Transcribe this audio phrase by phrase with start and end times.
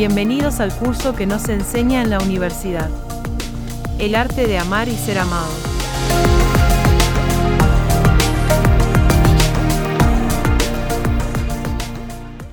[0.00, 2.88] Bienvenidos al curso que nos enseña en la universidad.
[3.98, 5.52] El arte de amar y ser amado.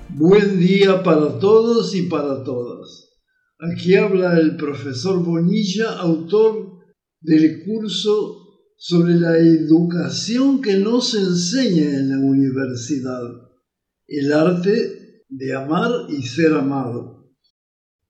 [0.10, 3.14] Buen día para todos y para todas.
[3.60, 6.82] Aquí habla el profesor Bonilla, autor
[7.22, 13.24] del curso sobre la educación que nos enseña en la universidad,
[14.06, 17.17] el arte de amar y ser amado.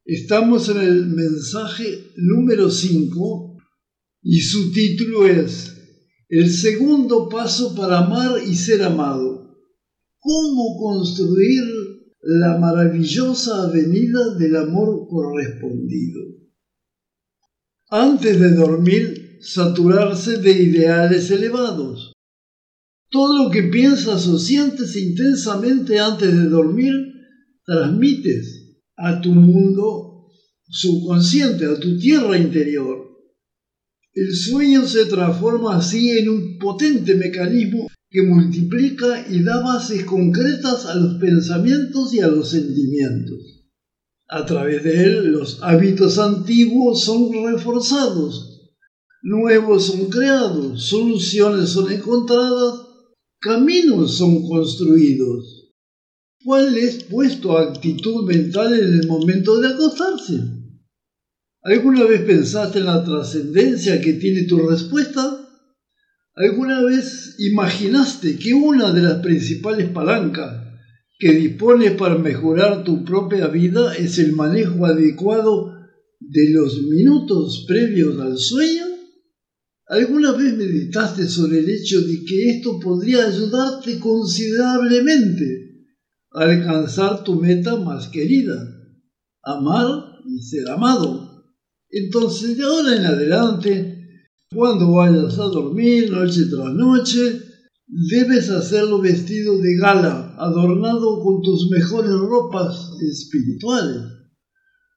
[0.09, 3.57] Estamos en el mensaje número 5
[4.21, 5.75] y su título es
[6.29, 9.53] El segundo paso para amar y ser amado.
[10.17, 11.61] ¿Cómo construir
[12.21, 16.21] la maravillosa avenida del amor correspondido?
[17.89, 22.13] Antes de dormir, saturarse de ideales elevados.
[23.09, 26.93] Todo lo que piensas o sientes intensamente antes de dormir,
[27.65, 30.06] transmites a tu mundo
[30.67, 33.07] subconsciente, a tu tierra interior.
[34.13, 40.85] El sueño se transforma así en un potente mecanismo que multiplica y da bases concretas
[40.85, 43.65] a los pensamientos y a los sentimientos.
[44.29, 48.73] A través de él los hábitos antiguos son reforzados,
[49.21, 52.81] nuevos son creados, soluciones son encontradas,
[53.39, 55.56] caminos son construidos.
[56.47, 60.39] ¿Cuál es vuestra actitud mental en el momento de acostarse?
[61.61, 65.45] ¿Alguna vez pensaste en la trascendencia que tiene tu respuesta?
[66.35, 70.63] ¿Alguna vez imaginaste que una de las principales palancas
[71.19, 75.73] que dispones para mejorar tu propia vida es el manejo adecuado
[76.21, 78.85] de los minutos previos al sueño?
[79.87, 85.66] ¿Alguna vez meditaste sobre el hecho de que esto podría ayudarte considerablemente
[86.37, 88.55] alcanzar tu meta más querida,
[89.43, 91.45] amar y ser amado.
[91.89, 93.97] Entonces, de ahora en adelante,
[94.53, 97.41] cuando vayas a dormir noche tras noche,
[97.87, 104.03] debes hacerlo vestido de gala, adornado con tus mejores ropas espirituales.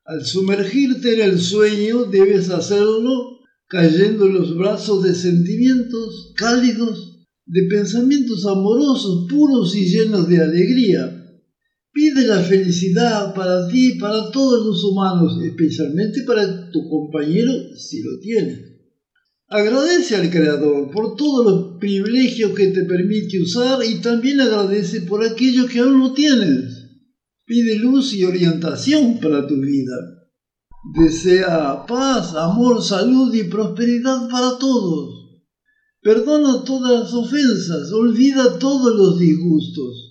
[0.05, 7.62] Al sumergirte en el sueño, debes hacerlo cayendo en los brazos de sentimientos cálidos, de
[7.62, 11.19] pensamientos amorosos, puros y llenos de alegría
[11.93, 18.19] Pide la felicidad para ti para todos los humanos, especialmente para tu compañero si lo
[18.21, 18.71] tiene.
[19.49, 25.25] Agradece al Creador por todos los privilegios que te permite usar y también agradece por
[25.25, 26.87] aquellos que aún no tienes.
[27.45, 29.97] Pide luz y orientación para tu vida.
[30.95, 35.41] Desea paz, amor, salud y prosperidad para todos.
[36.00, 40.09] Perdona todas las ofensas, olvida todos los disgustos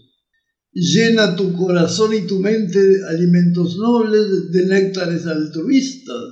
[0.71, 6.23] Llena tu corazón y tu mente de alimentos nobles, de néctares altruistas.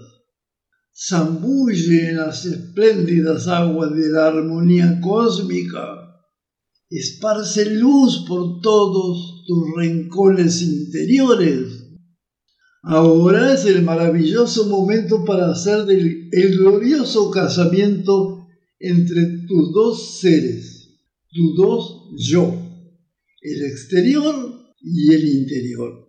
[0.93, 5.81] Zambulle en las espléndidas aguas de la armonía cósmica.
[6.89, 11.85] Esparce luz por todos tus rincones interiores.
[12.83, 18.47] Ahora es el maravilloso momento para hacer el glorioso casamiento
[18.79, 20.99] entre tus dos seres,
[21.29, 22.66] tus dos yo
[23.41, 26.07] el exterior y el interior.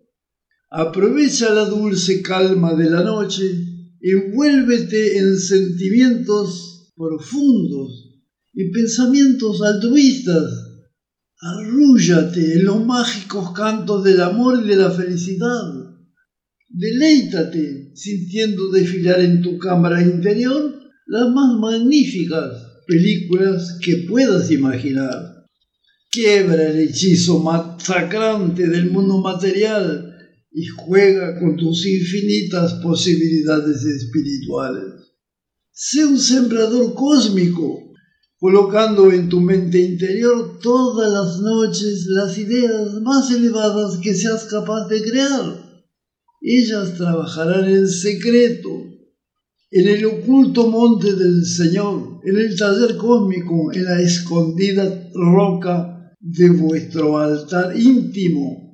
[0.71, 3.43] Aprovecha la dulce calma de la noche,
[4.00, 8.21] envuélvete en sentimientos profundos
[8.53, 10.44] y pensamientos altruistas.
[11.41, 15.89] Arrúllate en los mágicos cantos del amor y de la felicidad.
[16.69, 20.75] Deleítate sintiendo desfilar en tu cámara interior
[21.06, 25.38] las más magníficas películas que puedas imaginar.
[26.10, 30.10] Quiebra el hechizo masacrante del mundo material
[30.50, 34.94] y juega con tus infinitas posibilidades espirituales.
[35.70, 37.92] Sé un sembrador cósmico,
[38.38, 44.88] colocando en tu mente interior todas las noches las ideas más elevadas que seas capaz
[44.88, 45.62] de crear.
[46.41, 48.71] Ellas trabajarán en secreto,
[49.71, 56.50] en el oculto monte del Señor, en el taller cósmico, en la escondida roca de
[56.50, 58.68] vuestro altar íntimo.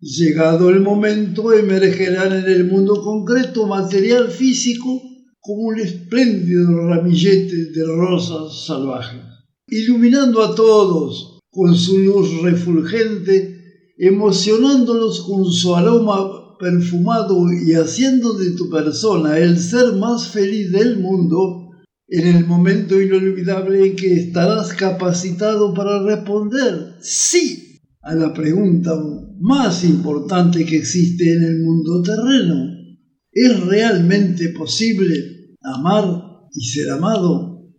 [0.00, 5.02] Llegado el momento, emergerán en el mundo concreto material físico
[5.40, 9.20] como un espléndido ramillete de rosas salvajes,
[9.68, 18.52] iluminando a todos con su luz refulgente, emocionándolos con su aroma perfumado y haciendo de
[18.52, 21.63] tu persona el ser más feliz del mundo,
[22.08, 28.92] en el momento inolvidable en que estarás capacitado para responder sí a la pregunta
[29.40, 32.70] más importante que existe en el mundo terreno.
[33.32, 37.72] ¿Es realmente posible amar y ser amado?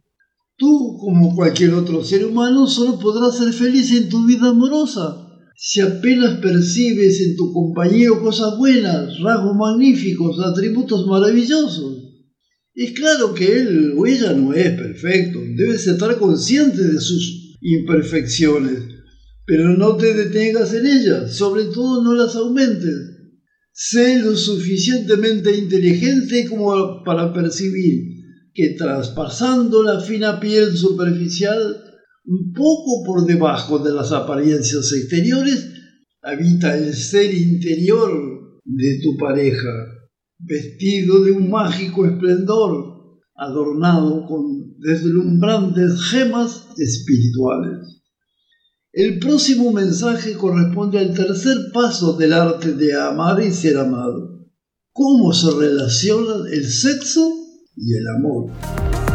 [0.57, 5.25] Tú, como cualquier otro ser humano, solo podrás ser feliz en tu vida amorosa
[5.57, 11.94] si apenas percibes en tu compañero cosas buenas, rasgos magníficos, atributos maravillosos.
[12.75, 18.83] Es claro que él o ella no es perfecto, debes estar consciente de sus imperfecciones,
[19.45, 22.93] pero no te detengas en ellas, sobre todo no las aumentes.
[23.71, 28.15] Sé lo suficientemente inteligente como para percibir
[28.53, 31.81] que traspasando la fina piel superficial
[32.25, 35.69] un poco por debajo de las apariencias exteriores,
[36.21, 39.94] habita el ser interior de tu pareja,
[40.37, 48.01] vestido de un mágico esplendor, adornado con deslumbrantes gemas espirituales.
[48.91, 54.47] El próximo mensaje corresponde al tercer paso del arte de amar y ser amado.
[54.93, 57.29] ¿Cómo se relacionan el sexo
[57.75, 59.14] y el amor?